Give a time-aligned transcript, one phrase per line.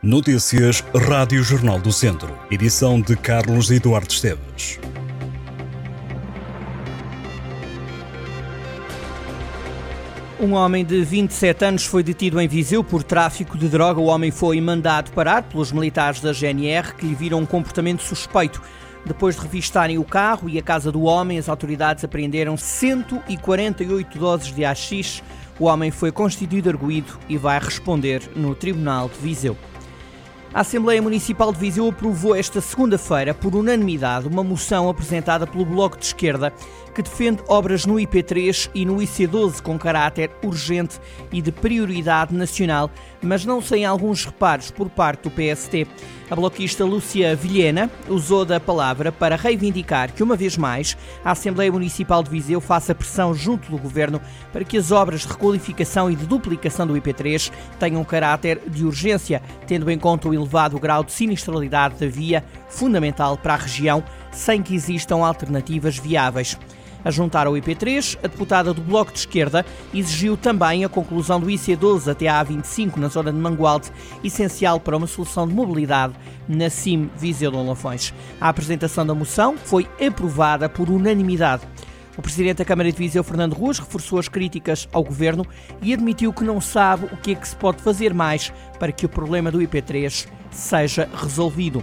[0.00, 2.32] Notícias Rádio Jornal do Centro.
[2.52, 4.78] Edição de Carlos Eduardo Esteves.
[10.38, 13.98] Um homem de 27 anos foi detido em Viseu por tráfico de droga.
[13.98, 18.62] O homem foi mandado parar pelos militares da GNR que lhe viram um comportamento suspeito.
[19.04, 24.54] Depois de revistarem o carro e a casa do homem, as autoridades apreenderam 148 doses
[24.54, 25.24] de AX.
[25.58, 29.56] O homem foi constituído arguído e vai responder no Tribunal de Viseu.
[30.52, 35.98] A Assembleia Municipal de Viseu aprovou esta segunda-feira, por unanimidade, uma moção apresentada pelo Bloco
[35.98, 36.52] de Esquerda
[36.94, 40.98] que defende obras no IP3 e no IC12 com caráter urgente
[41.30, 42.90] e de prioridade nacional,
[43.22, 45.86] mas não sem alguns reparos por parte do PST.
[46.30, 51.72] A bloquista Lúcia Vilhena usou da palavra para reivindicar que, uma vez mais, a Assembleia
[51.72, 54.20] Municipal de Viseu faça pressão junto do Governo
[54.52, 59.42] para que as obras de requalificação e de duplicação do IP3 tenham caráter de urgência,
[59.66, 64.62] tendo em conta o elevado grau de sinistralidade da via, fundamental para a região, sem
[64.62, 66.58] que existam alternativas viáveis.
[67.04, 71.46] A juntar ao IP3, a deputada do Bloco de Esquerda exigiu também a conclusão do
[71.46, 73.90] IC12 até à A25 na zona de Mangualde,
[74.22, 76.14] essencial para uma solução de mobilidade
[76.48, 78.12] na CIM Viseu de Lafões.
[78.40, 81.62] A apresentação da moção foi aprovada por unanimidade.
[82.16, 85.46] O presidente da Câmara de Viseu, Fernando Ruas, reforçou as críticas ao governo
[85.80, 89.06] e admitiu que não sabe o que é que se pode fazer mais para que
[89.06, 91.80] o problema do IP3 seja resolvido.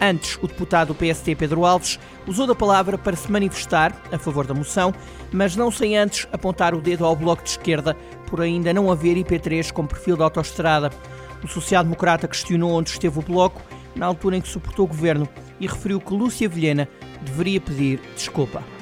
[0.00, 4.46] Antes, o deputado do PST, Pedro Alves, usou da palavra para se manifestar a favor
[4.46, 4.92] da moção,
[5.32, 9.16] mas não sem antes apontar o dedo ao Bloco de Esquerda por ainda não haver
[9.16, 10.90] IP3 com perfil de autoestrada.
[11.42, 13.62] O social-democrata questionou onde esteve o Bloco
[13.94, 15.26] na altura em que suportou o governo
[15.58, 16.88] e referiu que Lúcia Vilhena
[17.22, 18.75] deveria pedir desculpa.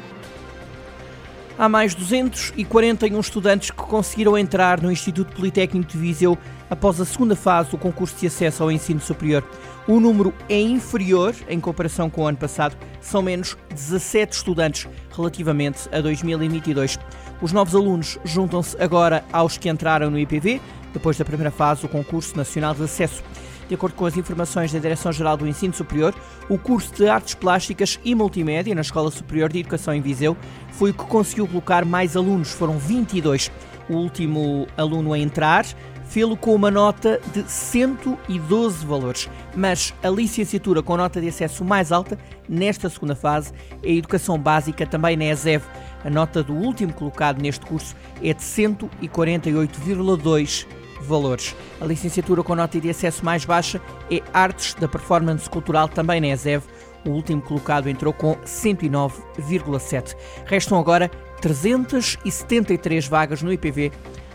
[1.56, 6.36] Há mais 241 estudantes que conseguiram entrar no Instituto Politécnico de Viseu
[6.68, 9.44] após a segunda fase do concurso de acesso ao ensino superior.
[9.86, 15.88] O número é inferior em comparação com o ano passado, são menos 17 estudantes relativamente
[15.92, 16.98] a 2022.
[17.40, 20.60] Os novos alunos juntam-se agora aos que entraram no IPV,
[20.92, 23.22] depois da primeira fase do concurso nacional de acesso.
[23.68, 26.14] De acordo com as informações da Direção-Geral do Ensino Superior,
[26.48, 30.36] o curso de Artes Plásticas e Multimédia na Escola Superior de Educação em Viseu
[30.72, 33.50] foi o que conseguiu colocar mais alunos, foram 22.
[33.88, 35.66] O último aluno a entrar
[36.04, 39.28] fê-lo com uma nota de 112 valores.
[39.56, 43.52] Mas a licenciatura com nota de acesso mais alta, nesta segunda fase,
[43.82, 45.62] é a Educação Básica, também na ESEV.
[46.04, 50.66] A nota do último colocado neste curso é de 148,2
[51.06, 51.54] valores.
[51.80, 56.28] A licenciatura com nota de acesso mais baixa é Artes da Performance Cultural, também na
[56.28, 56.64] ESEV.
[57.06, 60.16] O último colocado entrou com 109,7.
[60.46, 61.10] Restam agora
[61.40, 63.92] 373 vagas no IPV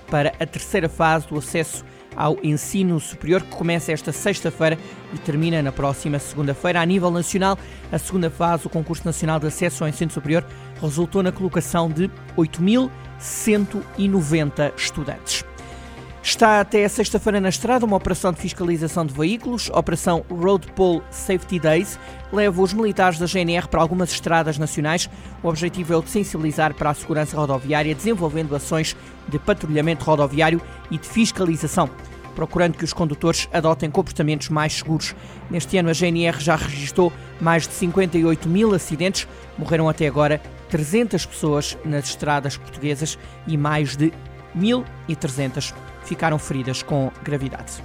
[0.10, 1.84] para a terceira fase do acesso
[2.16, 4.78] ao ensino superior, que começa esta sexta-feira
[5.14, 6.82] e termina na próxima segunda-feira.
[6.82, 7.58] A nível nacional,
[7.92, 10.46] a segunda fase do Concurso Nacional de Acesso ao Ensino Superior
[10.82, 15.49] resultou na colocação de 8.190 estudantes.
[16.30, 21.60] Está até sexta-feira na estrada uma operação de fiscalização de veículos, Operação Road Pole Safety
[21.60, 22.00] Days,
[22.32, 25.10] leva os militares da GNR para algumas estradas nacionais.
[25.42, 28.96] O objetivo é o de sensibilizar para a segurança rodoviária, desenvolvendo ações
[29.28, 31.90] de patrulhamento rodoviário e de fiscalização,
[32.36, 35.16] procurando que os condutores adotem comportamentos mais seguros.
[35.50, 37.12] Neste ano, a GNR já registrou
[37.42, 43.18] mais de 58 mil acidentes, morreram até agora 300 pessoas nas estradas portuguesas
[43.48, 44.14] e mais de
[44.56, 45.74] 1.300
[46.04, 47.84] ficaram feridas com gravidade.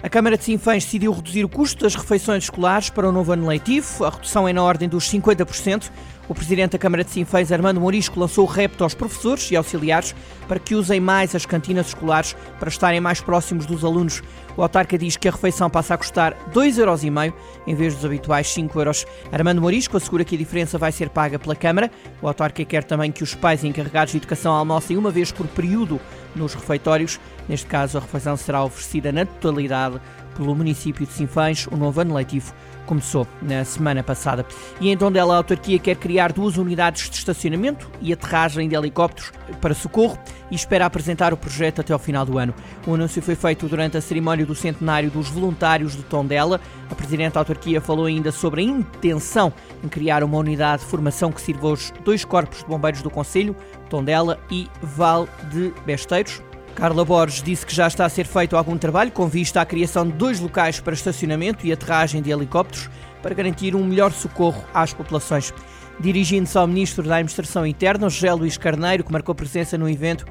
[0.00, 3.48] A Câmara de Sinfãs decidiu reduzir o custo das refeições escolares para o novo ano
[3.48, 4.04] letivo.
[4.04, 5.90] A redução é na ordem dos 50%.
[6.28, 10.14] O presidente da Câmara de Sinfãs, Armando Morisco, lançou o repto aos professores e auxiliares
[10.46, 14.22] para que usem mais as cantinas escolares para estarem mais próximos dos alunos.
[14.54, 17.32] O autarca diz que a refeição passa a custar 2,5€
[17.66, 19.06] em vez dos habituais 5 euros.
[19.32, 21.90] Armando Morisco assegura que a diferença vai ser paga pela Câmara.
[22.20, 25.98] O autarca quer também que os pais encarregados de educação almocem uma vez por período
[26.34, 27.18] nos refeitórios.
[27.48, 30.00] Neste caso, a refeição será oferecida na totalidade
[30.36, 31.66] pelo município de Sinfãs.
[31.70, 32.54] O novo ano letivo
[32.88, 34.46] começou na semana passada.
[34.80, 39.30] E em Tondela, a autarquia quer criar duas unidades de estacionamento e aterragem de helicópteros
[39.60, 40.18] para socorro
[40.50, 42.54] e espera apresentar o projeto até ao final do ano.
[42.86, 46.60] O anúncio foi feito durante a cerimónia do centenário dos voluntários de Tondela.
[46.90, 49.52] A presidente da autarquia falou ainda sobre a intenção
[49.84, 53.54] em criar uma unidade de formação que sirva aos dois corpos de bombeiros do Conselho,
[53.90, 56.47] Tondela e Val de Besteiros.
[56.78, 60.06] Carla Borges disse que já está a ser feito algum trabalho com vista à criação
[60.06, 62.88] de dois locais para estacionamento e aterragem de helicópteros
[63.20, 65.52] para garantir um melhor socorro às populações.
[65.98, 70.24] Dirigindo-se ao Ministro da Administração Interna, José Luís Carneiro, que marcou presença no evento,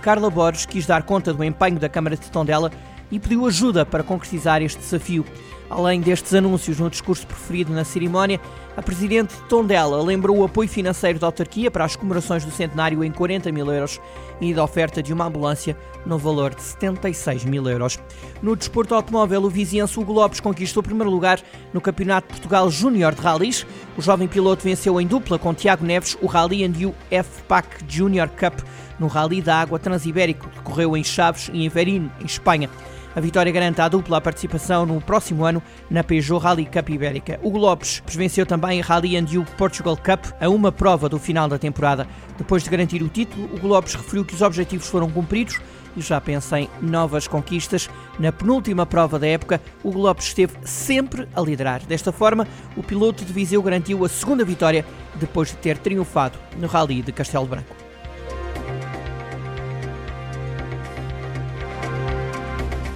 [0.00, 2.70] Carla Borges quis dar conta do empenho da Câmara de Tondela
[3.10, 5.24] e pediu ajuda para concretizar este desafio.
[5.70, 8.40] Além destes anúncios no discurso preferido na cerimónia,
[8.76, 13.10] a Presidente Tondela lembrou o apoio financeiro da autarquia para as comemorações do centenário em
[13.10, 14.00] 40 mil euros
[14.40, 15.76] e da oferta de uma ambulância
[16.06, 17.98] no valor de 76 mil euros.
[18.40, 21.40] No desporto automóvel, o viziense Hugo Lopes conquistou o primeiro lugar
[21.72, 23.66] no Campeonato de Portugal Júnior de Rallys.
[23.96, 28.28] O jovem piloto venceu em dupla com Tiago Neves o Rally and U F-Pac Junior
[28.28, 28.60] Cup
[28.98, 32.70] no Rally da Água Transibérico, que correu em Chaves e em Verino, em Espanha.
[33.16, 37.40] A vitória garante à dupla a participação no próximo ano na Peugeot Rally Cup Ibérica.
[37.42, 39.26] Hugo Lopes venceu também a Rally and
[39.56, 42.06] Portugal Cup a uma prova do final da temporada.
[42.36, 45.58] Depois de garantir o título, Hugo Lopes referiu que os objetivos foram cumpridos
[45.96, 47.88] e já pensa em novas conquistas.
[48.18, 51.82] Na penúltima prova da época, Hugo Lopes esteve sempre a liderar.
[51.86, 52.46] Desta forma,
[52.76, 54.84] o piloto de Viseu garantiu a segunda vitória
[55.14, 57.87] depois de ter triunfado no Rally de Castelo Branco.